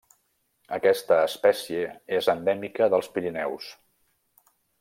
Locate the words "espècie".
1.25-1.85